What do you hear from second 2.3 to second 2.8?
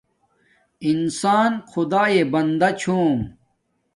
بندا